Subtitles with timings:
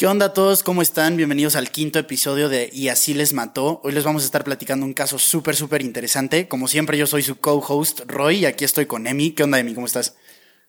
[0.00, 0.62] ¿Qué onda a todos?
[0.62, 1.18] ¿Cómo están?
[1.18, 3.82] Bienvenidos al quinto episodio de Y así les mató.
[3.84, 6.48] Hoy les vamos a estar platicando un caso súper, súper interesante.
[6.48, 9.32] Como siempre, yo soy su co-host, Roy, y aquí estoy con Emi.
[9.32, 9.74] ¿Qué onda, Emi?
[9.74, 10.16] ¿Cómo estás?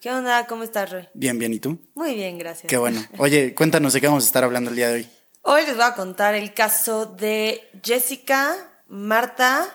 [0.02, 0.48] ¿Qué onda?
[0.48, 1.08] ¿Cómo estás, Roy?
[1.14, 1.54] Bien, bien.
[1.54, 1.80] ¿Y tú?
[1.96, 2.70] Muy bien, gracias.
[2.70, 3.02] Qué bueno.
[3.20, 5.10] Oye, cuéntanos de qué vamos a estar hablando el día de hoy.
[5.44, 8.54] Hoy les voy a contar el caso de Jessica,
[8.90, 9.66] Marta,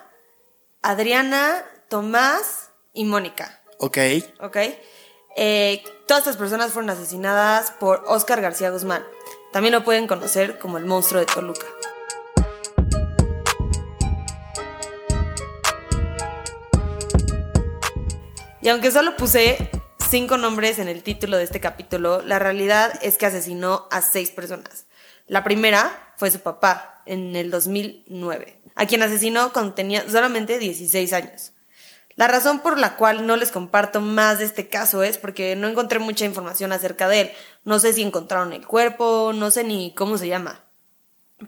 [0.83, 3.63] Adriana, Tomás y Mónica.
[3.79, 3.97] Ok.
[4.41, 4.59] ¿Ok?
[5.39, 9.03] Eh, todas estas personas fueron asesinadas por Oscar García Guzmán.
[9.57, 11.65] También lo pueden conocer como el monstruo de Toluca.
[18.61, 19.71] Y aunque solo puse
[20.11, 24.31] cinco nombres en el título de este capítulo, la realidad es que asesinó a seis
[24.31, 24.89] personas.
[25.27, 31.15] La primera fue su papá, en el 2009, a quien asesinó cuando tenía solamente 16
[31.15, 31.53] años.
[32.17, 35.69] La razón por la cual no les comparto más de este caso es porque no
[35.69, 37.33] encontré mucha información acerca de él.
[37.65, 40.65] No sé si encontraron el cuerpo, no sé ni cómo se llama.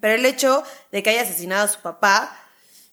[0.00, 2.38] Pero el hecho de que haya asesinado a su papá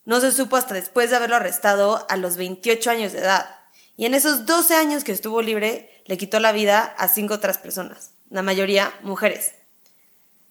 [0.06, 3.50] no se supo hasta después de haberlo arrestado a los 28 años de edad.
[3.98, 7.58] Y en esos 12 años que estuvo libre, le quitó la vida a cinco otras
[7.58, 9.54] personas, la mayoría mujeres.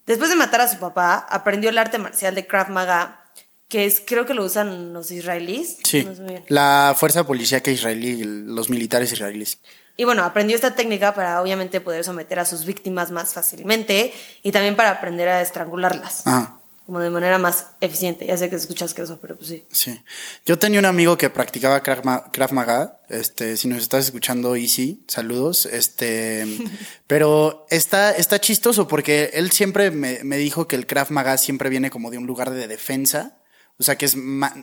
[0.05, 3.24] Después de matar a su papá, aprendió el arte marcial de Krav Maga
[3.69, 5.79] que es, creo que lo usan los israelíes.
[5.85, 6.07] Sí,
[6.49, 9.59] la fuerza policíaca israelí, los militares israelíes.
[9.97, 14.51] Y bueno, aprendió esta técnica para obviamente poder someter a sus víctimas más fácilmente y
[14.51, 16.23] también para aprender a estrangularlas.
[16.27, 16.59] Ah.
[16.85, 18.27] Como de manera más eficiente.
[18.27, 19.65] Ya sé que escuchas que eso, pero pues sí.
[19.71, 19.99] Sí.
[20.45, 22.99] Yo tenía un amigo que practicaba Krav Maga.
[23.09, 25.65] Este, si nos estás escuchando, Easy, saludos.
[25.65, 26.45] Este,
[27.07, 31.71] pero está, está chistoso porque él siempre me, me dijo que el Krav Maga siempre
[31.71, 33.39] viene como de un lugar de defensa
[33.79, 34.17] o sea, que es,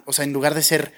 [0.05, 0.93] o sea, en lugar de ser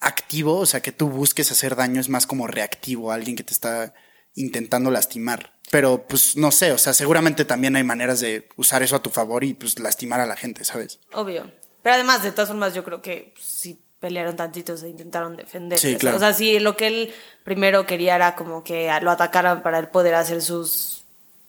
[0.00, 3.52] activo, o sea, que tú busques hacer daño, es más como reactivo, alguien que te
[3.52, 3.94] está
[4.34, 5.54] intentando lastimar.
[5.70, 9.10] Pero pues no sé, o sea, seguramente también hay maneras de usar eso a tu
[9.10, 11.00] favor y pues lastimar a la gente, ¿sabes?
[11.12, 11.50] Obvio.
[11.82, 15.78] Pero además, de todas formas, yo creo que si pelearon tantito se intentaron defender.
[15.78, 16.18] Sí, claro.
[16.18, 17.14] O sea, si lo que él
[17.44, 21.04] primero quería era como que lo atacaran para él poder hacer sus,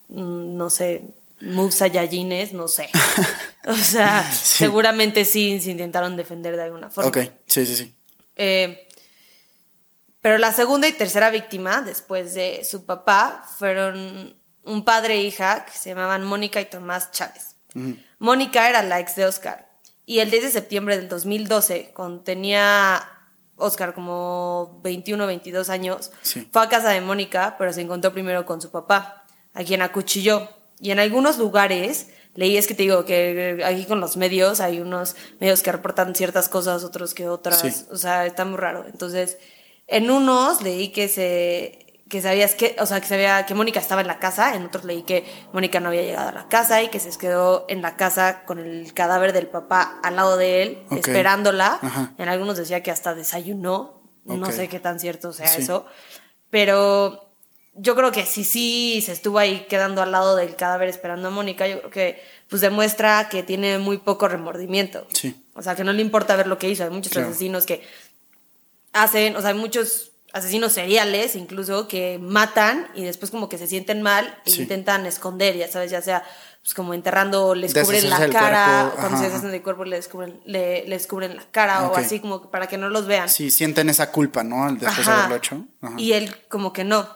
[0.09, 1.03] mm, no sé,
[1.41, 2.89] Musa Yayines, no sé.
[3.67, 7.09] O sea, seguramente sí se intentaron defender de alguna forma.
[7.09, 7.17] Ok,
[7.47, 7.93] sí, sí, sí.
[8.37, 8.87] Eh,
[10.21, 15.65] pero la segunda y tercera víctima, después de su papá, fueron un padre e hija
[15.65, 17.55] que se llamaban Mónica y Tomás Chávez.
[18.19, 19.69] Mónica era la ex de Oscar.
[20.05, 23.05] Y el 10 de septiembre del 2012, cuando tenía
[23.57, 26.11] Oscar como 21 o 22 años,
[26.51, 30.49] fue a casa de Mónica, pero se encontró primero con su papá, a quien acuchilló
[30.79, 34.79] y en algunos lugares, leí es que te digo que aquí con los medios hay
[34.79, 37.87] unos medios que reportan ciertas cosas, otros que otras.
[37.91, 38.85] O sea, está muy raro.
[38.87, 39.37] Entonces,
[39.87, 43.99] en unos leí que se que sabías que, o sea, que sabía que Mónica estaba
[43.99, 46.87] en la casa, en otros leí que Mónica no había llegado a la casa y
[46.87, 50.85] que se quedó en la casa con el cadáver del papá al lado de él,
[50.91, 51.79] esperándola.
[52.17, 55.85] En algunos decía que hasta desayunó, no sé qué tan cierto sea eso,
[56.49, 57.26] pero
[57.77, 61.31] yo creo que sí, sí, se estuvo ahí quedando al lado del cadáver esperando a
[61.31, 65.05] Mónica, yo creo que pues demuestra que tiene muy poco remordimiento.
[65.11, 65.43] Sí.
[65.53, 66.83] O sea, que no le importa ver lo que hizo.
[66.83, 67.83] Hay muchos asesinos que
[68.93, 73.67] hacen, o sea, hay muchos asesinos seriales incluso que matan y después como que se
[73.67, 76.23] sienten mal e intentan esconder, ya sabes, ya sea
[76.61, 80.85] pues como enterrando, les cubren la cara, cuando se deshacen del cuerpo les cubren, le,
[80.85, 83.29] les cubren la cara o así como para que no los vean.
[83.29, 84.69] Sí, sienten esa culpa, ¿no?
[84.73, 85.65] Después de haberlo hecho.
[85.97, 87.07] Y él como que no.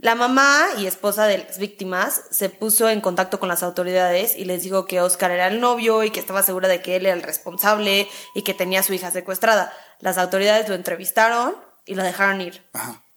[0.00, 4.46] La mamá y esposa de las víctimas se puso en contacto con las autoridades y
[4.46, 7.14] les dijo que Oscar era el novio y que estaba segura de que él era
[7.14, 9.74] el responsable y que tenía a su hija secuestrada.
[9.98, 12.66] Las autoridades lo entrevistaron y lo dejaron ir.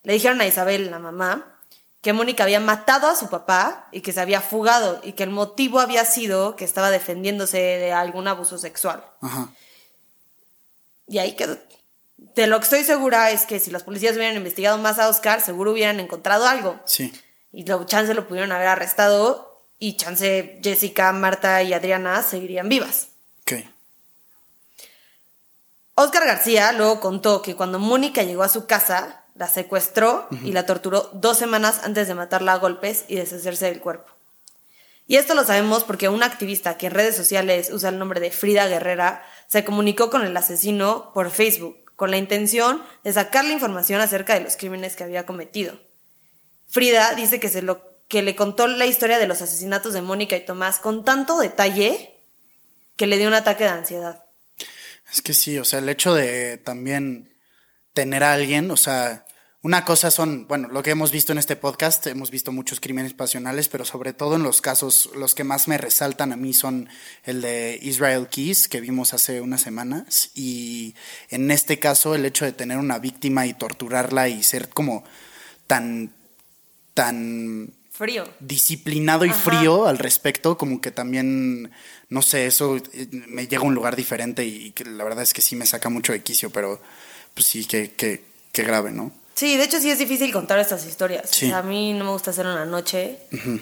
[0.03, 1.57] Le dijeron a Isabel, la mamá,
[2.01, 5.29] que Mónica había matado a su papá y que se había fugado y que el
[5.29, 9.05] motivo había sido que estaba defendiéndose de algún abuso sexual.
[11.07, 11.57] Y ahí quedó
[12.35, 15.41] de lo que estoy segura es que si los policías hubieran investigado más a Oscar,
[15.41, 16.79] seguro hubieran encontrado algo.
[16.85, 17.13] Sí.
[17.51, 23.09] Y lo, chance lo pudieron haber arrestado y chance Jessica, Marta y Adriana seguirían vivas.
[23.41, 23.65] Ok.
[25.95, 30.65] Oscar García luego contó que cuando Mónica llegó a su casa, la secuestró y la
[30.65, 34.11] torturó dos semanas antes de matarla a golpes y deshacerse del cuerpo.
[35.05, 38.31] Y esto lo sabemos porque un activista que en redes sociales usa el nombre de
[38.31, 43.53] Frida Guerrera se comunicó con el asesino por Facebook con la intención de sacar la
[43.53, 45.79] información acerca de los crímenes que había cometido.
[46.67, 50.35] Frida dice que, se lo, que le contó la historia de los asesinatos de Mónica
[50.35, 52.19] y Tomás con tanto detalle
[52.95, 54.23] que le dio un ataque de ansiedad.
[55.11, 57.37] Es que sí, o sea, el hecho de también
[57.93, 59.25] tener a alguien, o sea,
[59.63, 63.13] una cosa son, bueno, lo que hemos visto en este podcast, hemos visto muchos crímenes
[63.13, 66.89] pasionales, pero sobre todo en los casos, los que más me resaltan a mí son
[67.23, 70.95] el de Israel Keys, que vimos hace unas semanas, y
[71.29, 75.05] en este caso el hecho de tener una víctima y torturarla y ser como
[75.65, 76.11] tan,
[76.93, 78.25] tan Frío.
[78.41, 81.71] disciplinado y frío al respecto, como que también,
[82.09, 85.33] no sé, eso eh, me llega a un lugar diferente y, que la verdad es
[85.33, 86.81] que sí me saca mucho de quicio, pero
[87.33, 89.22] pues sí, que, que, que grave, ¿no?
[89.35, 91.29] Sí, de hecho sí es difícil contar estas historias.
[91.29, 91.45] Sí.
[91.47, 93.17] O sea, a mí no me gusta hacer una noche,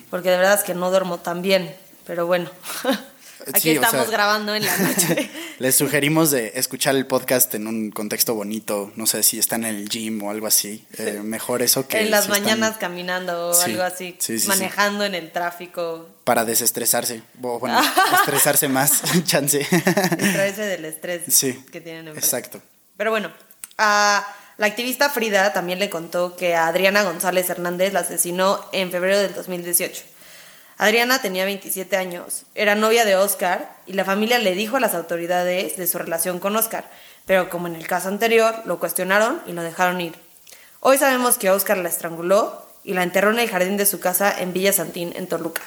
[0.10, 1.74] porque de verdad es que no duermo tan bien,
[2.06, 2.50] pero bueno.
[3.48, 5.28] Aquí Sí, o estamos sea- grabando en la noche.
[5.58, 9.76] Les sugerimos de escuchar el podcast en un contexto bonito, no sé si están en
[9.76, 10.86] el gym o algo así.
[11.00, 14.38] Eh, mejor eso que en las si están mañanas caminando o Sí, algo así, sí,
[14.38, 14.48] sí, sí.
[14.48, 17.82] manejando en el tráfico, para desestresarse, o bueno,
[18.20, 19.58] estresarse más, chance.
[19.58, 21.24] distraerse del estrés
[21.72, 22.62] que tienen en exacto.
[22.96, 23.32] Pero bueno,
[23.80, 24.24] a
[24.62, 29.18] la activista Frida también le contó que a Adriana González Hernández la asesinó en febrero
[29.18, 30.04] del 2018.
[30.78, 34.94] Adriana tenía 27 años, era novia de Oscar y la familia le dijo a las
[34.94, 36.88] autoridades de su relación con Oscar,
[37.26, 40.14] pero como en el caso anterior, lo cuestionaron y lo dejaron ir.
[40.80, 44.32] Hoy sabemos que Oscar la estranguló y la enterró en el jardín de su casa
[44.40, 45.64] en Villa Santín, en Toluca.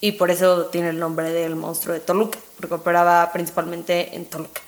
[0.00, 4.62] Y por eso tiene el nombre del monstruo de Toluca, porque operaba principalmente en Toluca.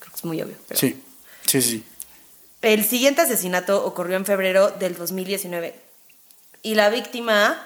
[0.00, 0.56] Creo que es muy obvio.
[0.72, 1.00] Sí,
[1.46, 1.84] sí, sí.
[2.64, 5.74] El siguiente asesinato ocurrió en febrero del 2019
[6.62, 7.62] y la víctima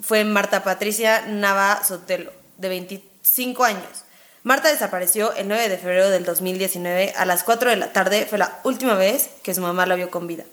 [0.00, 4.04] fue Marta Patricia Nava Sotelo, de 25 años.
[4.42, 8.24] Marta desapareció el 9 de febrero del 2019 a las 4 de la tarde.
[8.24, 10.44] Fue la última vez que su mamá la vio con vida.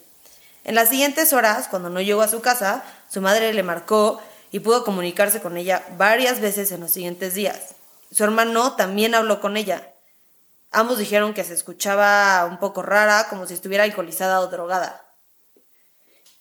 [0.65, 4.19] En las siguientes horas, cuando no llegó a su casa, su madre le marcó
[4.51, 7.75] y pudo comunicarse con ella varias veces en los siguientes días.
[8.11, 9.87] Su hermano también habló con ella.
[10.71, 15.05] Ambos dijeron que se escuchaba un poco rara, como si estuviera alcoholizada o drogada.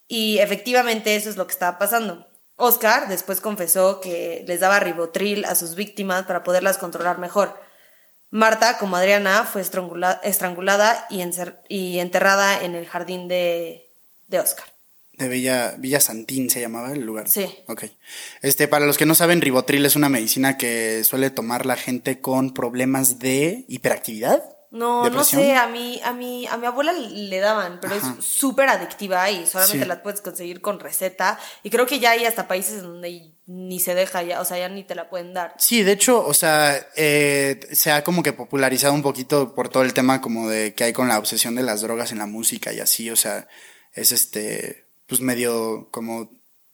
[0.09, 2.27] Y efectivamente eso es lo que estaba pasando.
[2.57, 7.61] Oscar después confesó que les daba ribotril a sus víctimas para poderlas controlar mejor.
[8.31, 11.23] Marta, como Adriana, fue estrangula- estrangulada y,
[11.69, 13.89] y enterrada en el jardín de,
[14.27, 14.67] de Oscar.
[15.17, 17.29] De Villa, Villa Santín se llamaba el lugar.
[17.29, 17.47] Sí.
[17.69, 17.85] Ok.
[18.43, 22.21] Este, para los que no saben, ribotril es una medicina que suele tomar la gente
[22.21, 24.43] con problemas de hiperactividad.
[24.73, 25.41] No, depresión.
[25.41, 28.17] no sé, a mi, a mi, a mi abuela le daban, pero Ajá.
[28.19, 29.89] es súper adictiva y solamente Sí.
[29.89, 31.39] la puedes conseguir con receta.
[31.63, 34.69] Y creo que ya hay hasta países donde ni se deja ya, o sea, ya
[34.69, 35.55] ni te la pueden dar.
[35.57, 39.83] Sí, de hecho, o sea, eh, se ha como que popularizado un poquito por todo
[39.85, 42.73] el tema como de que hay con la obsesión de las drogas en la música
[42.73, 43.49] y así, o sea,
[43.95, 46.31] es este, pues medio como,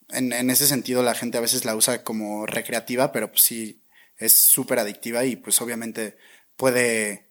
[0.09, 3.83] en, en ese sentido la gente a veces la usa como recreativa, pero pues sí,
[4.17, 6.17] es súper adictiva y pues obviamente
[6.55, 7.29] puede...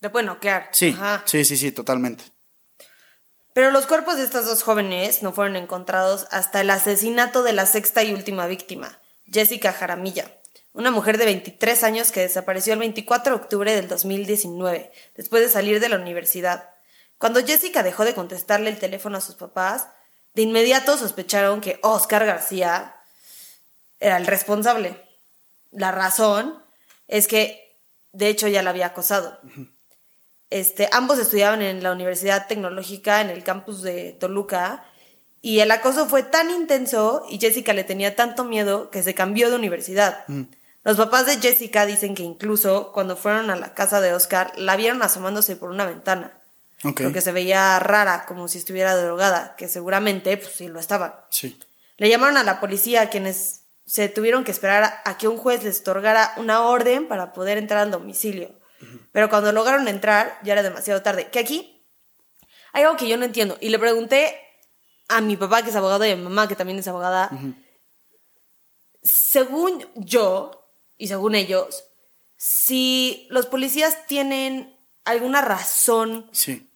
[0.00, 0.68] Te pueden noquear.
[0.72, 1.22] Sí, Ajá.
[1.26, 2.24] sí, sí, sí, totalmente.
[3.54, 7.66] Pero los cuerpos de estas dos jóvenes no fueron encontrados hasta el asesinato de la
[7.66, 10.40] sexta y última víctima, Jessica Jaramilla,
[10.72, 15.50] una mujer de 23 años que desapareció el 24 de octubre del 2019, después de
[15.50, 16.70] salir de la universidad.
[17.18, 19.88] Cuando Jessica dejó de contestarle el teléfono a sus papás,
[20.34, 22.96] de inmediato sospecharon que Oscar García
[24.00, 25.00] era el responsable.
[25.70, 26.62] La razón
[27.08, 27.78] es que,
[28.12, 29.38] de hecho, ya la había acosado.
[30.50, 34.84] Este, ambos estudiaban en la Universidad Tecnológica en el campus de Toluca
[35.40, 39.48] y el acoso fue tan intenso y Jessica le tenía tanto miedo que se cambió
[39.48, 40.26] de universidad.
[40.84, 44.76] Los papás de Jessica dicen que incluso cuando fueron a la casa de Oscar la
[44.76, 46.41] vieron asomándose por una ventana
[46.82, 51.26] Porque se veía rara, como si estuviera drogada, que seguramente pues sí lo estaba.
[51.30, 51.60] Sí.
[51.96, 55.62] Le llamaron a la policía, quienes se tuvieron que esperar a, a que un juez
[55.62, 58.50] les otorgara una orden para poder entrar al domicilio.
[59.12, 61.28] Pero cuando lograron entrar, ya era demasiado tarde.
[61.30, 61.86] Que aquí
[62.72, 63.56] hay algo que yo no entiendo.
[63.60, 64.34] Y le pregunté
[65.08, 67.30] a mi papá, que es abogado, y a mi mamá, que también es abogada.
[69.02, 71.84] Según yo, y según ellos,
[72.36, 76.68] si los policías tienen alguna razón Sí.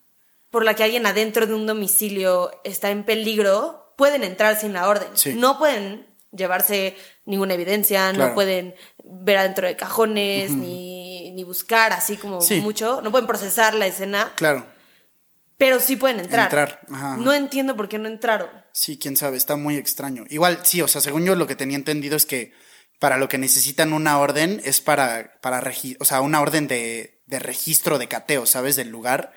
[0.56, 4.88] Por la que alguien adentro de un domicilio está en peligro, pueden entrar sin la
[4.88, 5.08] orden.
[5.12, 5.34] Sí.
[5.34, 6.96] No pueden llevarse
[7.26, 8.30] ninguna evidencia, Claro.
[8.30, 12.62] no pueden ver adentro de cajones, ni, ni buscar así como Sí.
[12.62, 14.64] mucho, no pueden procesar la escena, Claro.
[15.58, 16.44] pero sí pueden entrar.
[16.46, 17.18] Entrar, ajá.
[17.18, 18.48] No entiendo por qué no entraron.
[18.72, 20.25] Sí, quién sabe, está muy extraño.
[20.30, 22.54] Igual, sí, o sea, según yo lo que tenía entendido es que
[22.98, 25.62] para lo que necesitan una orden es para, para
[26.00, 28.75] o sea, una orden de, de registro de cateo, ¿sabes?
[28.76, 29.34] Del lugar,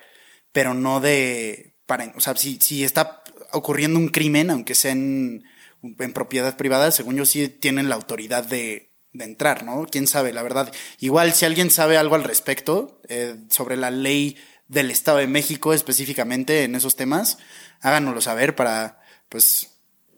[0.52, 5.44] pero no de, para, o sea, si, si está ocurriendo un crimen, aunque sea en,
[5.82, 9.86] en propiedad privada, según yo sí tienen la autoridad de, de entrar, ¿no?
[9.90, 10.72] Quién sabe, la verdad.
[10.98, 14.36] Igual, si alguien sabe algo al respecto, eh, sobre la ley
[14.68, 17.38] del Estado de México específicamente en esos temas,
[17.80, 19.72] háganoslo saber para, pues,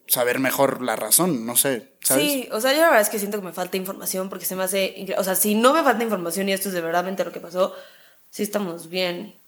[0.07, 1.95] saber mejor la razón, no sé.
[2.01, 4.57] Sí, o sea, yo la verdad es que siento que me falta información porque se
[4.57, 7.33] me hace, o sea, si no me falta información y esto es de verdad lo
[7.33, 7.75] que pasó,
[8.29, 9.42] sí estamos bien.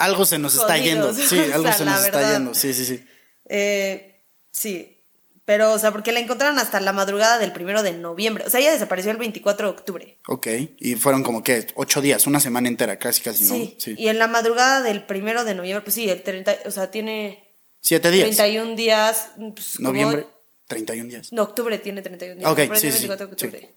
[0.00, 2.84] Algo se nos está yendo, sí, o algo sea, se nos está yendo, sí, sí,
[2.84, 3.04] sí.
[3.46, 4.96] Eh, sí,
[5.44, 8.60] pero, o sea, porque la encontraron hasta la madrugada del primero de noviembre, o sea,
[8.60, 10.18] ella desapareció el 24 de octubre.
[10.26, 10.46] Ok,
[10.78, 13.54] y fueron como que ocho días, una semana entera, casi, casi, ¿no?
[13.78, 16.90] Sí, y en la madrugada del primero de noviembre, pues sí, el 30, o sea,
[16.90, 17.46] tiene
[17.80, 18.24] Siete días.
[18.36, 19.28] 31 días.
[19.54, 20.26] pues, como- Noviembre,
[20.66, 21.32] 31 días.
[21.32, 22.50] No, octubre tiene 31 días.
[22.50, 23.68] Ok, sí, sí, 24 de sí.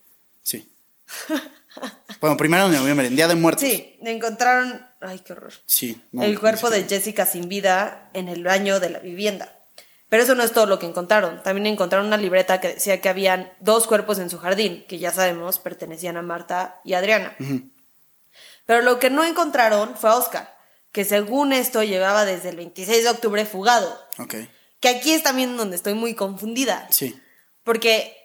[0.43, 0.69] Sí.
[2.21, 3.63] bueno, primero de noviembre, en Día de Muertos.
[3.67, 4.85] Sí, encontraron.
[5.01, 5.53] Ay, qué horror.
[5.65, 6.01] Sí.
[6.11, 6.83] no, el cuerpo de.
[6.83, 9.59] Jessica sin vida en el baño de la vivienda.
[10.09, 11.41] Pero eso no es todo lo que encontraron.
[11.41, 15.11] También encontraron una libreta que decía que habían dos cuerpos en su jardín, que ya
[15.11, 17.35] sabemos pertenecían a Marta y Adriana.
[18.65, 20.55] Pero lo que no encontraron fue a Oscar,
[20.91, 23.99] que según esto llevaba desde el 26 de octubre fugado.
[24.19, 24.35] Ok,
[24.79, 26.87] Que aquí es también donde estoy muy confundida.
[26.91, 27.19] sí.
[27.63, 28.15] Porque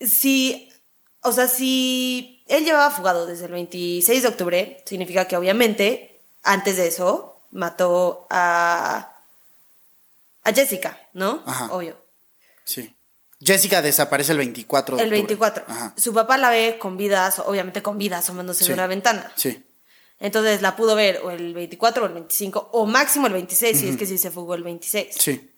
[0.00, 0.72] si,
[1.20, 6.76] o sea, si él llevaba fugado desde el 26 de octubre, significa que obviamente antes
[6.76, 9.16] de eso mató a,
[10.42, 11.42] a Jessica, ¿no?
[11.46, 11.72] Ajá.
[11.72, 11.96] Obvio.
[12.64, 12.94] Sí.
[13.40, 15.18] Jessica desaparece el 24 de El octubre.
[15.22, 15.64] 24.
[15.68, 15.94] Ajá.
[15.96, 18.68] Su papá la ve con vida, obviamente con vida, asomándose Sí.
[18.68, 19.32] de una ventana.
[19.36, 19.64] Sí.
[20.20, 23.88] Entonces la pudo ver o el 24 o el 25, o máximo el 26, si
[23.88, 25.14] es que sí se fugó el 26.
[25.18, 25.50] Sí.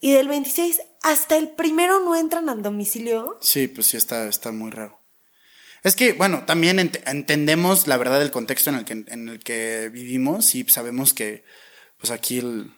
[0.00, 3.36] Y del 26 hasta el primero no entran al domicilio.
[3.40, 4.97] Sí, pues sí, está, está muy raro.
[5.84, 9.38] Es que, bueno, también ent- entendemos la verdad del contexto en el que, en el
[9.40, 11.44] que vivimos y sabemos que,
[11.98, 12.72] pues aquí el,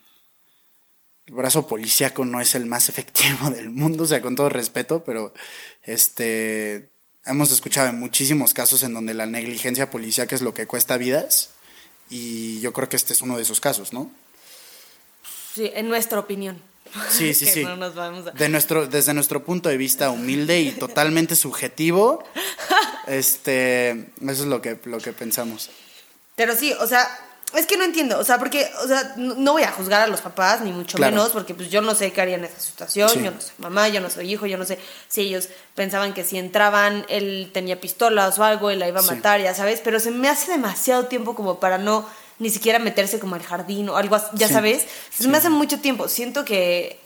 [1.27, 5.03] el brazo policíaco no es el más efectivo del mundo, o sea, con todo respeto,
[5.05, 5.33] pero
[5.83, 6.91] este,
[7.25, 11.51] hemos escuchado en muchísimos casos en donde la negligencia policíaca es lo que cuesta vidas
[12.11, 14.11] y yo creo que este es uno de esos casos, ¿no?
[15.55, 16.63] Sí, en nuestra opinión.
[17.11, 17.65] Sí, sí, Que sí.
[17.65, 22.25] no nos vamos a- De nuestro, desde nuestro punto de vista humilde y totalmente subjetivo,
[23.07, 24.07] este, eso
[24.43, 25.71] es lo que, lo que pensamos.
[26.37, 27.09] Pero sí, o sea,
[27.55, 30.21] es que no entiendo, o sea, porque, o sea, no voy a juzgar a los
[30.21, 31.17] papás, ni mucho Claro.
[31.17, 33.23] menos, porque pues yo no sé qué harían en esa situación, Sí.
[33.25, 34.79] yo no soy mamá, yo no soy hijo, yo no sé
[35.09, 39.03] si ellos pensaban que si entraban él tenía pistolas o algo y la iba a
[39.03, 39.11] Sí.
[39.15, 42.09] matar, ya sabes, pero se me hace demasiado tiempo como para no
[42.41, 44.55] ni siquiera meterse como al jardín o algo así, ya Sí.
[44.55, 46.99] sabes, se me hace mucho tiempo, siento que...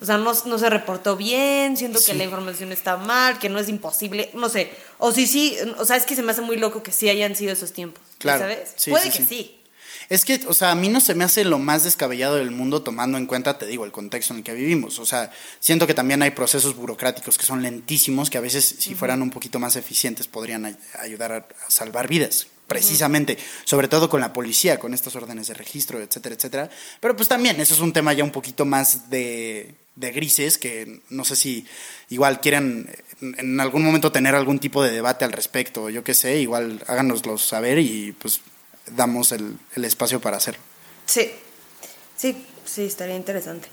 [0.00, 2.14] O sea, no, no se reportó bien, siento que Sí.
[2.14, 4.72] la información está mal, que no es imposible, no sé.
[4.98, 7.36] O si sí, o sea, es que se me hace muy loco que sí hayan
[7.36, 8.02] sido esos tiempos.
[8.18, 8.72] Claro, ¿Sabes?
[8.74, 9.26] sí, Puede sí, que sí.
[9.28, 9.60] sí.
[10.10, 12.82] Es que, o sea, a mí no se me hace lo más descabellado del mundo
[12.82, 14.98] tomando en cuenta, te digo, el contexto en el que vivimos.
[14.98, 15.30] O sea,
[15.60, 19.30] siento que también hay procesos burocráticos que son lentísimos, que a veces, si fueran un
[19.30, 22.48] poquito más eficientes, podrían ay- ayudar a, a salvar vidas.
[22.66, 26.70] Precisamente, sobre todo con la policía, con estas órdenes de registro, etcétera, etcétera.
[27.00, 31.00] Pero pues también, eso es un tema ya un poquito más de, de grises, que
[31.10, 31.66] no sé si
[32.08, 32.88] igual quieran
[33.20, 37.36] en, algún momento tener algún tipo de debate al respecto, yo qué sé, igual háganoslo
[37.38, 38.40] saber y pues
[38.96, 40.62] damos el, el espacio para hacerlo.
[41.06, 41.30] Sí.
[42.16, 43.68] Sí, sí, estaría interesante.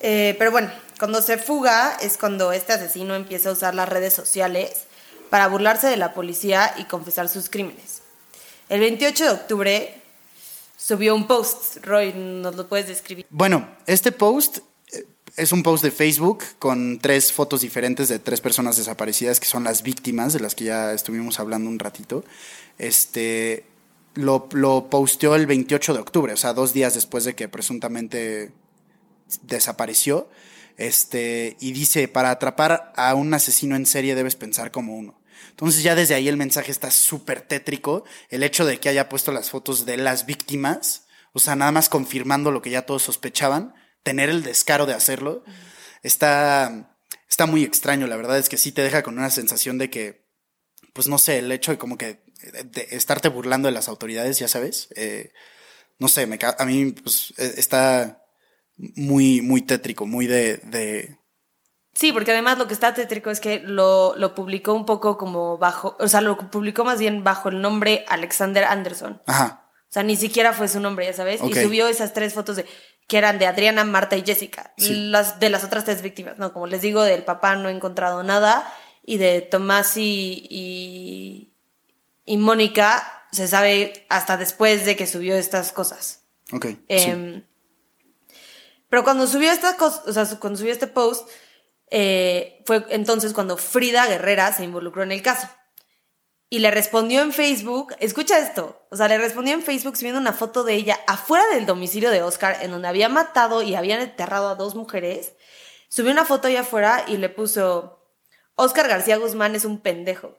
[0.00, 4.14] Eh, pero bueno, cuando se fuga es cuando este asesino empieza a usar las redes
[4.14, 4.84] sociales
[5.28, 7.99] para burlarse de la policía y confesar sus crímenes.
[8.70, 9.94] El 28 de octubre
[10.78, 11.78] subió un post.
[11.82, 13.26] Roy, ¿nos lo puedes describir?
[13.28, 14.58] Bueno, este post
[14.92, 19.46] eh, es un post de Facebook con tres fotos diferentes de tres personas desaparecidas que
[19.46, 22.24] son las víctimas de las que ya estuvimos hablando un ratito.
[22.78, 23.64] Este
[24.14, 28.52] lo, lo posteó el 28 de octubre, o sea, dos días después de que presuntamente
[29.42, 30.28] desapareció.
[30.76, 35.19] Este, y dice, para atrapar a un asesino en serie debes pensar como uno.
[35.50, 38.04] Entonces ya desde ahí el mensaje está súper tétrico.
[38.28, 41.88] El hecho de que haya puesto las fotos de las víctimas, o sea, nada más
[41.88, 45.44] confirmando lo que ya todos sospechaban, tener el descaro de hacerlo,
[46.02, 46.96] está,
[47.28, 48.06] está muy extraño.
[48.06, 50.26] La verdad es que sí te deja con una sensación de que,
[50.92, 52.22] pues no sé, el hecho de como que
[52.90, 55.32] estarte burlando de las autoridades, ya sabes, eh,
[55.98, 58.24] no sé, me, a mí pues, eh, está
[58.76, 61.18] muy, muy tétrico, muy de,
[62.00, 65.58] Sí, porque además lo que está tétrico es que lo, lo publicó un poco como
[65.58, 69.20] bajo, o sea, lo publicó más bien bajo el nombre Alexander Anderson.
[69.26, 71.42] ajá, O sea, ni siquiera fue su nombre, ya sabes.
[71.42, 71.50] Ok.
[71.50, 72.64] Y subió esas tres fotos de
[73.06, 74.72] que eran de Adriana, Marta y Jessica.
[74.78, 74.94] Sí.
[75.10, 76.38] Las de las otras tres víctimas.
[76.38, 78.72] No, como les digo, del papá no he encontrado nada.
[79.04, 81.52] Y de Tomás y, y,
[82.24, 86.22] y Mónica se sabe hasta después de que subió estas cosas.
[86.50, 87.44] ok, sí, Em,
[88.88, 91.28] Pero cuando subió esta cosa, o sea, cuando subió este post,
[91.90, 95.48] eh, fue entonces cuando Frida Guerrera se involucró en el caso.
[96.52, 100.32] y le respondió en Facebook, escucha esto, o sea, le respondió en Facebook subiendo una
[100.32, 104.48] foto de ella afuera del domicilio de Oscar, en donde había matado y habían enterrado
[104.48, 105.34] a dos mujeres.
[105.88, 108.04] Subió una foto allá afuera y le puso,
[108.56, 110.36] Oscar García Guzmán es un pendejo,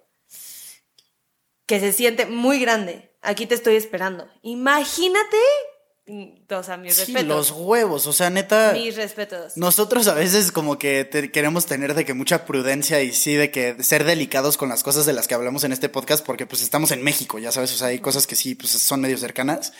[1.66, 4.28] que se siente muy grande, aquí te estoy esperando.
[4.42, 5.38] Imagínate
[6.08, 7.28] o sea, mis sí, respetos.
[7.28, 8.74] los huevos, o sea, neta.
[8.74, 9.56] Mis respetos.
[9.56, 13.82] Nosotros a veces como que queremos tener de que mucha prudencia y sí de que
[13.84, 16.92] ser delicados con las cosas de las que hablamos en este podcast porque pues estamos
[16.92, 19.74] en México, ya sabes, o sea, hay cosas que sí, pues son medio cercanas,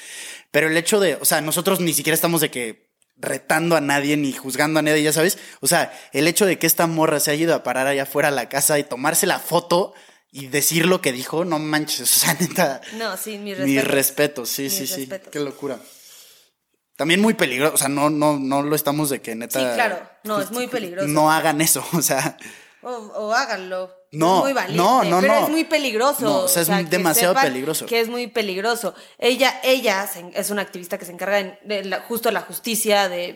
[0.52, 4.16] pero el hecho de, o sea, nosotros ni siquiera estamos de que retando a nadie
[4.16, 7.32] ni juzgando a nadie, ya sabes, o sea, el hecho de que esta morra se
[7.32, 9.94] haya ido a parar allá afuera a la casa y tomarse la foto
[10.32, 12.82] y decir lo que dijo, no manches, o sea, neta.
[12.98, 13.68] No, sí, mi respeto.
[13.68, 15.10] Mi respeto, sí, sí, sí.
[15.32, 15.80] Qué locura.
[17.02, 19.58] También muy peligroso, o sea, no, no, no lo estamos de que neta.
[19.58, 21.08] Sí, claro, no, es muy peligroso.
[21.08, 22.38] No hagan eso, o sea.
[22.84, 24.01] O, háganlo.
[24.14, 26.22] No, es muy valiente, no, no, pero es muy peligroso.
[26.22, 27.86] No, o sea, es demasiado peligroso.
[27.86, 28.94] Que es muy peligroso.
[29.18, 33.32] Ella, ella es una activista que se encarga de, la, justo la justicia de,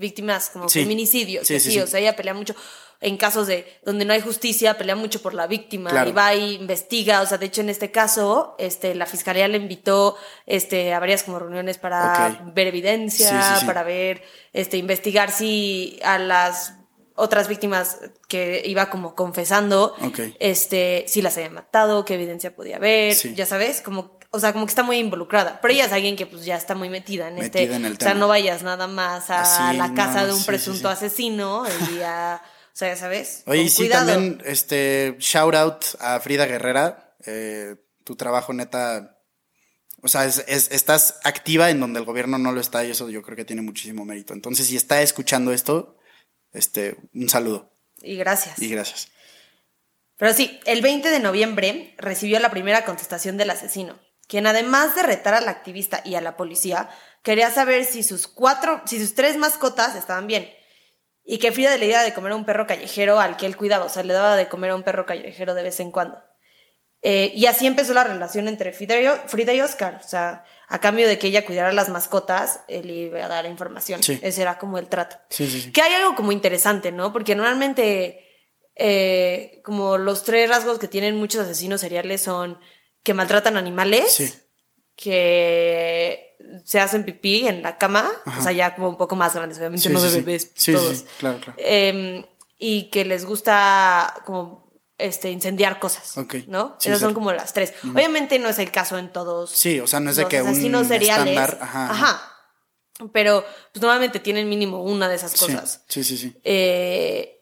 [0.00, 1.46] víctimas como feminicidios.
[1.46, 2.56] Sí, sí, o sea, ella pelea mucho
[3.00, 6.54] en casos de donde no hay justicia, pelea mucho por la víctima y va y
[6.54, 7.20] investiga.
[7.20, 10.16] O sea, de hecho, en este caso, este, la fiscalía le invitó
[10.46, 16.74] este, a varias como reuniones para ver evidencia, para ver, este, investigar si a las
[17.16, 19.94] otras víctimas que iba como confesando,
[20.38, 24.66] este, si las había matado, qué evidencia podía haber, ya sabes, como, o sea, como
[24.66, 25.60] que está muy involucrada.
[25.60, 28.28] Pero ella es alguien que pues ya está muy metida en este, o sea, no
[28.28, 32.40] vayas nada más a la casa de un presunto asesino y a
[32.76, 33.42] o sea, ¿sabes?
[33.46, 37.14] Oye, sí, también, este, shout out a Frida Guerrera.
[37.24, 39.18] Eh, tu trabajo neta,
[40.02, 43.22] o sea, es, estás activa en donde el gobierno no lo está y eso yo
[43.22, 44.34] creo que tiene muchísimo mérito.
[44.34, 45.96] Entonces, si está escuchando esto,
[46.56, 47.72] este, un saludo.
[48.02, 48.60] Y gracias.
[48.60, 49.08] Y gracias.
[50.16, 55.02] Pero sí, el 20 de noviembre recibió la primera contestación del asesino, quien además de
[55.02, 56.88] retar a la activista y a la policía,
[57.22, 60.50] quería saber si sus cuatro, si sus tres mascotas estaban bien
[61.26, 63.84] y que Frida le daba de comer a un perro callejero al que él cuidaba,
[63.84, 66.22] o sea, le daba de comer a un perro callejero de vez en cuando.
[67.02, 69.00] Eh, y así empezó la relación entre Frida
[69.52, 73.28] y, Oscar, o sea, a cambio de que ella cuidara las mascotas, él iba a
[73.28, 74.00] dar información.
[74.00, 75.16] Ese era como el trato.
[75.28, 77.12] que hay algo como interesante, ¿no?
[77.12, 78.24] Porque normalmente,
[78.74, 82.58] eh, como los tres rasgos que tienen muchos asesinos seriales son
[83.02, 84.48] que maltratan animales,
[84.96, 89.58] que se hacen pipí en la cama, o sea, ya como un poco más grandes,
[89.58, 91.04] obviamente no de bebés todos.
[91.18, 91.58] claro, claro.
[91.58, 92.24] Em,
[92.58, 94.65] y que les gusta como
[94.98, 96.14] este incendiar cosas,
[96.46, 96.76] ¿no?
[96.80, 97.74] Esas son como las tres.
[97.84, 99.50] Obviamente no es el caso en todos.
[99.50, 100.54] Sí, o sea, no es de que un
[100.86, 102.32] seriales, ajá, ajá.
[103.12, 105.84] Pero pues normalmente tienen mínimo una de esas cosas.
[105.88, 106.34] Sí, sí, sí.
[106.44, 107.38] Eh,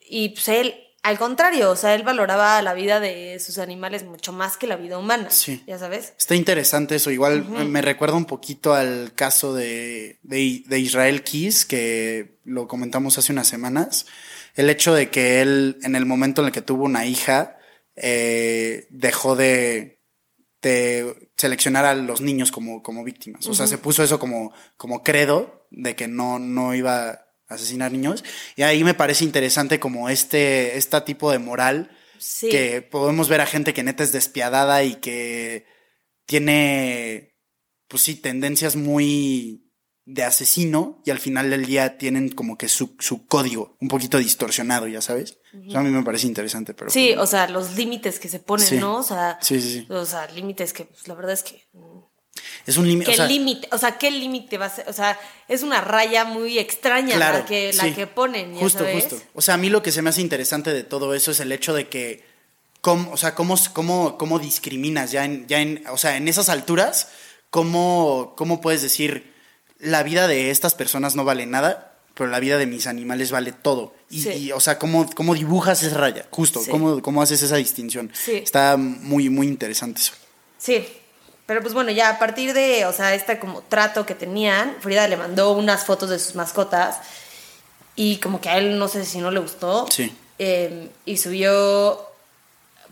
[0.00, 4.32] y pues él al contrario, o sea, él valoraba la vida de sus animales mucho
[4.32, 5.30] más que la vida humana.
[5.30, 5.62] Sí.
[5.66, 6.12] Ya sabes.
[6.18, 7.10] Está interesante eso.
[7.10, 13.32] Igual me recuerda un poquito al caso de, de, Israel Keys, que lo comentamos hace
[13.32, 14.06] unas semanas.
[14.54, 17.58] El hecho de que él, en el momento en el que tuvo una hija,
[17.96, 20.00] eh, dejó de,
[20.62, 23.46] de, seleccionar a los niños como, como víctimas.
[23.46, 28.24] O sea, se puso eso como, como credo de que no, no iba asesinar niños.
[28.56, 31.90] Y ahí me parece interesante como este, este tipo de moral
[32.40, 35.66] que podemos ver a gente que neta es despiadada y que
[36.26, 37.34] tiene,
[37.88, 39.69] pues sí, tendencias muy
[40.12, 44.18] de asesino y al final del día tienen como que su, su código un poquito
[44.18, 45.38] distorsionado, ya sabes.
[45.74, 46.90] a mí me parece interesante, pero...
[46.90, 48.96] Sí, o sea, los límites que se ponen, ¿no?
[48.96, 52.00] O sea, sí, sí, o sea, límites que pues, la verdad es que mm,
[52.66, 53.12] es un límite.
[53.12, 53.68] ¿Qué límite?
[53.72, 54.88] O sea, ¿qué límite va a ser?
[54.88, 55.18] O sea,
[55.48, 58.56] es una raya muy extraña la, que, la que ponen.
[58.56, 59.20] justo, justo.
[59.34, 61.52] O sea, a mí lo que se me hace interesante de todo eso es el
[61.52, 62.24] hecho de que,
[62.80, 66.48] cómo, o sea, cómo, cómo, cómo discriminas ya en, ya en, o sea, en esas
[66.48, 67.08] alturas,
[67.50, 69.29] cómo, cómo puedes decir,
[69.80, 73.52] la vida de estas personas no vale nada, pero la vida de mis animales vale
[73.52, 73.94] todo.
[74.10, 76.26] Y, o sea, ¿cómo, cómo dibujas esa raya?
[76.30, 78.12] Justo, cómo, cómo haces esa distinción.
[78.26, 80.12] Está muy, muy interesante eso.
[80.58, 80.86] Sí,
[81.46, 85.08] pero pues bueno, ya a partir de, o sea, este como trato que tenían, Frida
[85.08, 86.98] le mandó unas fotos de sus mascotas
[87.96, 89.86] y como que a él no sé si no le gustó.
[89.90, 90.14] Sí.
[90.38, 92.00] Em, y subió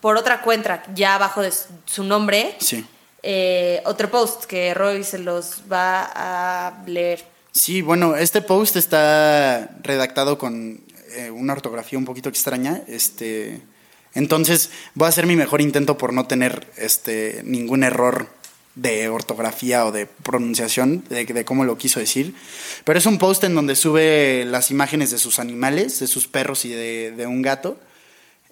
[0.01, 1.53] por otra cuenta, ya abajo de
[1.87, 2.85] su nombre, sí.
[3.23, 7.25] Eh, otro post que Roy se los va a leer.
[7.53, 10.81] Sí, bueno, este post está redactado con
[11.17, 12.83] eh, una ortografía un poquito extraña.
[12.87, 13.61] Este,
[14.15, 18.29] entonces voy a hacer mi mejor intento por no tener este, ningún error
[18.75, 22.35] de ortografía o de pronunciación de, cómo lo quiso decir.
[22.85, 26.65] Pero es un post en donde sube las imágenes de sus animales, de sus perros
[26.65, 27.79] y de, un gato.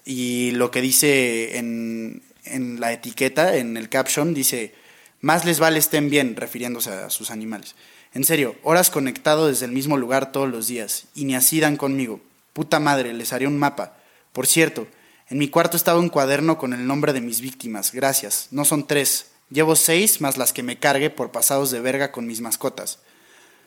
[0.03, 2.21] Y lo que dice en,
[2.55, 4.73] en la etiqueta, en el caption, dice,
[5.21, 7.75] más les vale estén bien, refiriéndose a sus animales.
[8.13, 11.77] En serio, horas conectado desde el mismo lugar todos los días, y ni así dan
[11.77, 12.21] conmigo.
[12.53, 13.97] Puta madre, les haré un mapa.
[14.33, 14.87] Por cierto,
[15.29, 18.47] en mi cuarto estaba un cuaderno con el nombre de mis víctimas, gracias.
[18.51, 22.25] No son tres, llevo seis más las que me cargue por pasados de verga con
[22.25, 22.99] mis mascotas.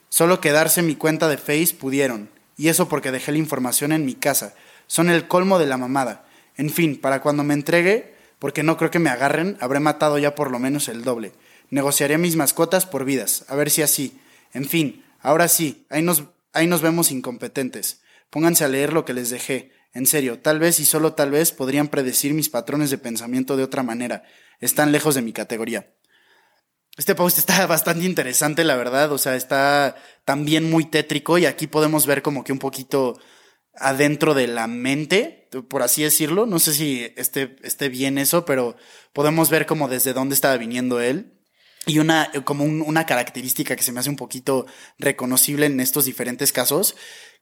[0.09, 4.15] Solo quedarse mi cuenta de Face pudieron, y eso porque dejé la información en mi
[4.15, 4.55] casa.
[4.87, 6.25] Son el colmo de la mamada.
[6.57, 10.35] En fin, para cuando me entregue, porque no creo que me agarren, habré matado ya
[10.35, 11.33] por lo menos el doble.
[11.69, 14.19] Negociaré mis mascotas por vidas, a ver si así.
[14.53, 18.01] En fin, ahora sí, ahí nos, ahí nos vemos incompetentes.
[18.31, 19.71] Pónganse a leer lo que les dejé.
[19.93, 23.65] En serio, tal vez y solo tal vez podrían predecir mis patrones de pensamiento de
[23.65, 24.25] otra manera.
[24.59, 25.93] Están lejos de mi categoría.
[26.97, 29.13] Este post está bastante interesante, la verdad.
[29.13, 33.19] O sea, está también muy tétrico y aquí podemos ver como que un poquito
[33.75, 36.47] adentro de la mente, por así decirlo.
[36.47, 38.77] No sé si esté, esté bien eso, pero
[39.13, 41.37] podemos ver como desde dónde estaba viniendo él.
[41.87, 44.67] Y una, como una característica que se me hace un poquito
[44.99, 46.95] reconocible en estos diferentes casos,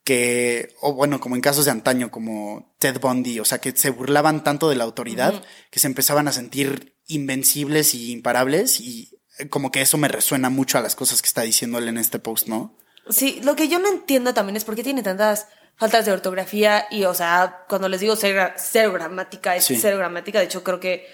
[0.04, 3.90] que, o bueno, como en casos de antaño, como Ted Bundy, o sea, que se
[3.90, 9.18] burlaban tanto de la autoridad, que se empezaban a sentir invencibles y imparables, y
[9.50, 12.20] como que eso me resuena mucho a las cosas que está diciendo él en este
[12.20, 12.78] post, ¿no?
[13.10, 15.46] Sí, lo que yo no entiendo también es por qué tiene tantas
[15.78, 20.46] faltas de ortografía y, o sea, cuando les digo cero, gramática, es cero gramática, de
[20.46, 21.06] hecho creo que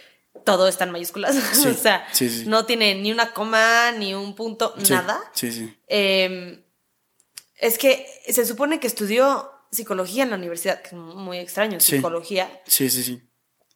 [0.44, 2.06] todo está en mayúsculas, o sea,
[2.46, 5.20] no tiene ni una coma, ni un punto, nada.
[5.32, 5.76] Sí, sí.
[5.86, 6.64] Eh,
[7.56, 12.62] es que se supone que estudió psicología en la universidad, que es muy extraño, psicología.
[12.66, 13.22] Sí, sí, sí.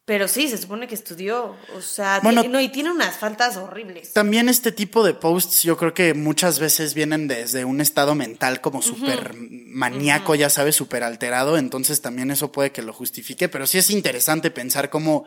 [0.09, 4.15] Pero sí, se supone que estudió, o sea, bueno, no, y tiene unas faltas horribles.
[4.15, 8.63] También este tipo de posts yo creo que muchas veces vienen desde un estado mental
[8.63, 13.67] como súper maníaco, ya sabes, súper alterado, entonces también eso puede que lo justifique, pero
[13.67, 15.27] sí es interesante pensar cómo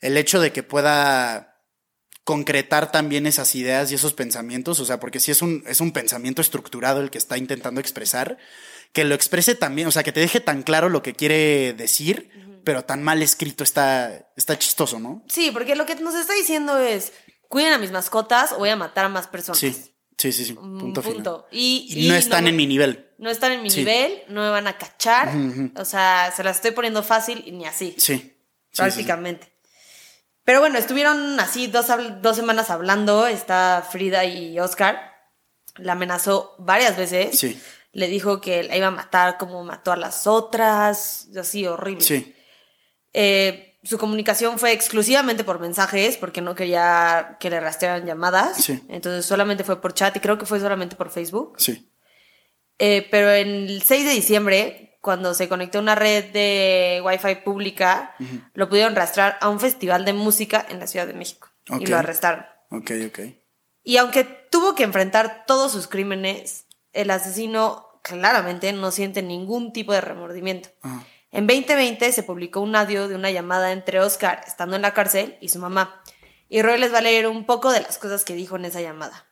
[0.00, 1.58] el hecho de que pueda
[2.24, 5.92] concretar también esas ideas y esos pensamientos, o sea, porque si es un, es un
[5.92, 8.38] pensamiento estructurado el que está intentando expresar,
[8.92, 12.30] que lo exprese también, o sea, que te deje tan claro lo que quiere decir,
[12.64, 15.24] pero tan mal escrito está, está chistoso, ¿no?
[15.28, 17.12] Sí, porque lo que nos está diciendo es,
[17.48, 19.58] cuiden a mis mascotas o voy a matar a más personas.
[19.58, 19.72] Sí,
[20.16, 20.52] sí, sí, sí.
[20.54, 21.46] Mm, punto, Punto.
[21.50, 23.10] Y, no están en mi nivel.
[23.18, 25.32] No están en mi nivel, no me van a cachar,
[25.76, 27.94] o sea, se las estoy poniendo fácil y ni así.
[27.98, 28.36] Sí.
[28.74, 29.52] prácticamente.
[30.44, 31.86] Pero bueno, estuvieron así dos,
[32.20, 35.12] dos semanas hablando, está Frida y Oscar.
[35.76, 37.38] La amenazó varias veces.
[37.38, 37.60] Sí.
[37.92, 42.02] Le dijo que la iba a matar como mató a las otras, así horrible.
[42.02, 42.34] Sí.
[43.12, 48.62] Eh, su comunicación fue exclusivamente por mensajes porque no quería que le rastrearan llamadas.
[48.62, 48.82] Sí.
[48.88, 51.54] Entonces solamente fue por chat y creo que fue solamente por Facebook.
[51.58, 51.90] Sí.
[52.78, 58.14] Eh, pero el 6 de diciembre cuando se conectó a una red de Wi-Fi pública,
[58.54, 61.48] lo pudieron rastrear a un festival de música en la Ciudad de México.
[61.80, 62.46] Y lo arrestaron.
[62.70, 63.18] Ok, ok.
[63.82, 69.92] Y aunque tuvo que enfrentar todos sus crímenes, el asesino claramente no siente ningún tipo
[69.92, 70.68] de remordimiento.
[71.32, 75.38] En 2020 se publicó un audio de una llamada entre Oscar, estando en la cárcel,
[75.40, 76.02] y su mamá.
[76.50, 78.82] Y Roy les va a leer un poco de las cosas que dijo en esa
[78.82, 79.26] llamada.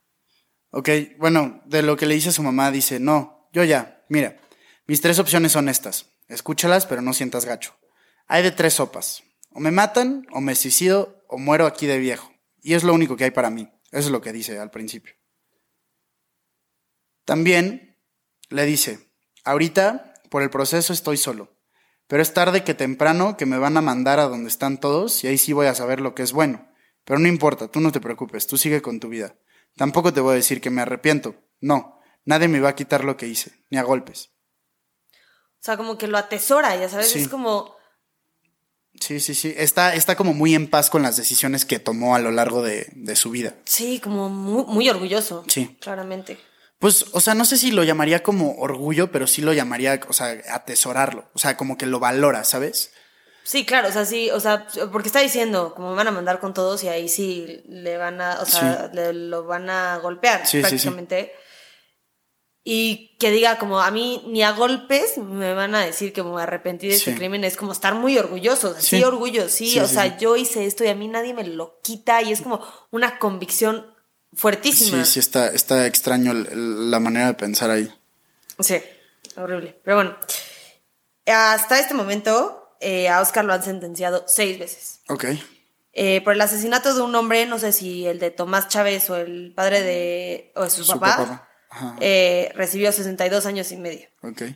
[0.70, 4.38] Ok, bueno, de lo que le dice a su mamá, dice, no, yo ya, mira,
[4.86, 6.06] mis tres opciones son estas.
[6.26, 7.76] Escúchalas, pero no sientas gacho.
[8.26, 9.22] Hay de tres sopas.
[9.50, 12.32] O me matan, o me suicido, o muero aquí de viejo.
[12.62, 13.68] Y es lo único que hay para mí.
[13.90, 15.14] Eso es lo que dice al principio.
[17.26, 17.98] También
[18.48, 19.10] le dice,
[19.44, 21.59] ahorita por el proceso estoy solo,
[22.10, 25.28] pero es tarde que temprano que me van a mandar a donde están todos y
[25.28, 26.68] ahí sí voy a saber lo que es bueno.
[27.04, 29.36] Pero no importa, tú no te preocupes, tú sigue con tu vida.
[29.76, 31.36] Tampoco te voy a decir que me arrepiento.
[31.60, 34.32] No, nadie me va a quitar lo que hice, ni a golpes.
[35.12, 37.76] O sea, como que lo atesora, ya sabes, es como...
[38.98, 39.54] Sí, sí, sí.
[39.56, 42.90] Está, está como muy en paz con las decisiones que tomó a lo largo de,
[43.14, 43.54] su vida.
[43.66, 45.44] Sí, como muy, orgulloso.
[45.46, 45.78] Sí.
[45.80, 46.38] Claramente.
[46.80, 50.12] Pues, o sea, no sé si lo llamaría como orgullo, pero sí lo llamaría, o
[50.14, 51.28] sea, atesorarlo.
[51.34, 52.92] O sea, como que lo valora, ¿sabes?
[53.44, 56.40] Sí, claro, o sea, sí, o sea, porque está diciendo, como me van a mandar
[56.40, 60.46] con todos y ahí sí le van a, o sea, le, lo van a golpear
[60.46, 61.32] sí, prácticamente.
[61.36, 61.44] Sí,
[62.62, 66.40] y que diga como a mí ni a golpes me van a decir que me
[66.42, 70.36] arrepentí de este crimen, es como estar muy orgulloso, sí, orgullo, sí, o sea, yo
[70.36, 73.89] hice esto y a mí nadie me lo quita y es como una convicción
[74.34, 75.04] fuertísima.
[75.04, 77.92] Sí, sí, está, está extraño la manera de pensar ahí.
[78.58, 78.80] Sí,
[79.36, 79.78] horrible.
[79.84, 80.16] Pero bueno,
[81.26, 85.00] hasta este momento eh, a Oscar lo han sentenciado seis veces.
[85.08, 85.24] Ok.
[85.92, 89.16] Eh, por el asesinato de un hombre, no sé si el de Tomás Chávez o
[89.16, 91.48] el padre de, o de su, papá
[92.00, 94.08] eh, recibió 62 años y medio.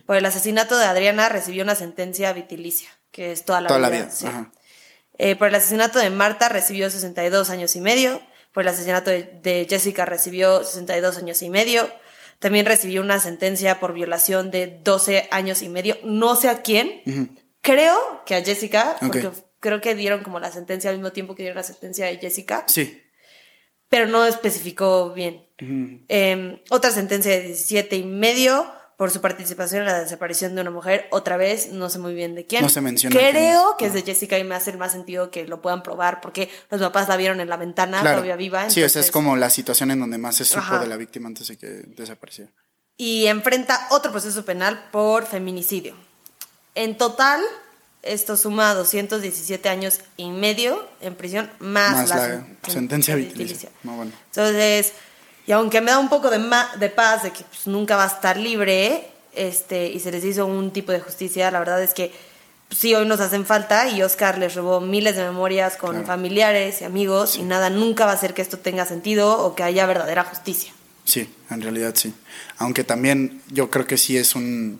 [0.05, 4.09] Por el asesinato de Adriana recibió una sentencia vitilicia, que es toda la vida.
[5.17, 8.21] Eh, por el asesinato de Marta recibió 62 años y medio.
[8.55, 11.87] Por el asesinato de, de Jessica recibió 62 años y medio.
[12.39, 15.97] También recibió una sentencia por violación de 12 años y medio.
[16.03, 17.01] No sé a quién.
[17.61, 21.43] Creo que a Jessica, porque creo que dieron como la sentencia al mismo tiempo que
[21.43, 23.01] dieron la sentencia de Jessica, Sí.
[23.89, 25.47] pero no especificó bien.
[26.09, 30.71] Eh, otra sentencia de 17 y medio por su participación en la desaparición de una
[30.71, 31.07] mujer.
[31.11, 32.61] Otra vez, no sé muy bien de quién.
[32.61, 35.61] No se menciona Creo que es de Jessica y me hace más sentido que lo
[35.61, 38.17] puedan probar porque los papás la vieron en la ventana Claro.
[38.17, 38.69] todavía viva.
[38.69, 40.79] sí, o sea, es como la situación en donde más se supo Ajá.
[40.79, 42.51] de la víctima antes de que desapareciera.
[42.97, 45.93] y enfrenta otro proceso penal por feminicidio.
[46.75, 47.41] En total,
[48.03, 53.69] esto suma 217 años y medio en prisión, más, Más la, la sen- sentencia vitalicia.
[53.83, 54.11] No, bueno.
[54.27, 54.93] Entonces,
[55.47, 58.03] y aunque me da un poco de, ma- de paz de que pues, nunca va
[58.05, 61.93] a estar libre, este, y se les hizo un tipo de justicia, la verdad es
[61.93, 62.11] que
[62.67, 66.07] pues, sí, hoy nos hacen falta y Oscar les robó miles de memorias con Claro.
[66.07, 69.63] familiares y amigos y nada, nunca va a hacer que esto tenga sentido o que
[69.63, 70.73] haya verdadera justicia.
[71.03, 72.13] Sí, en realidad sí.
[72.57, 74.79] Aunque también yo creo que sí es un,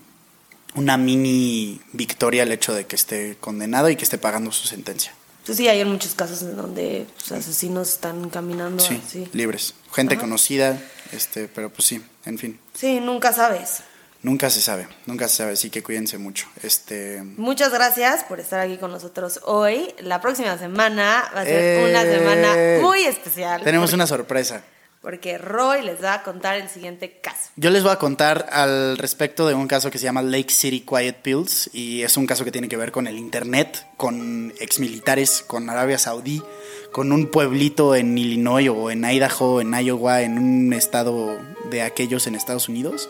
[0.74, 5.12] una mini victoria el hecho de que esté condenado y que esté pagando su sentencia.
[5.44, 9.28] Pues sí, hay muchos casos en donde pues, asesinos están caminando Sí, así.
[9.32, 9.74] libres.
[9.96, 10.78] Gente conocida,
[11.12, 12.60] este, pero pues sí, en fin.
[12.74, 13.78] Sí, nunca sabes.
[14.22, 16.46] Nunca se sabe, nunca se sabe, así que cuídense mucho.
[16.62, 19.94] Este, Muchas gracias por estar aquí con nosotros hoy.
[20.00, 23.62] La próxima semana va a ser una Eh, semana muy especial.
[23.62, 24.62] tenemos porque, una sorpresa.
[25.06, 27.52] Porque Roy les va a contar el siguiente caso.
[27.54, 30.80] Yo les voy a contar al respecto de un caso que se llama Lake City
[30.80, 35.44] Quiet Pills y es un caso que tiene que ver con el internet, con exmilitares,
[35.46, 36.42] con Arabia Saudí,
[36.90, 41.38] con un pueblito en Illinois o en Idaho, en Iowa, en un estado
[41.70, 43.08] de aquellos en Estados Unidos.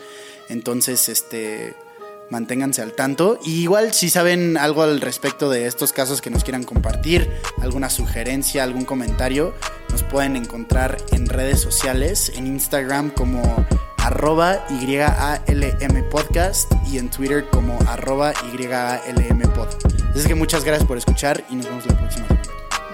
[0.50, 1.74] Entonces, este
[2.30, 3.38] manténganse al tanto.
[3.44, 7.90] Y igual si saben algo al respecto de estos casos que nos quieran compartir, alguna
[7.90, 9.54] sugerencia, algún comentario,
[9.90, 13.66] nos pueden encontrar en redes sociales, en Instagram como
[13.98, 19.68] arroba YALM podcast y en Twitter como arroba YALM pod.
[20.10, 22.26] Así es que muchas gracias por escuchar y nos vemos la próxima.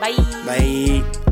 [0.00, 1.04] Bye.
[1.04, 1.31] Bye.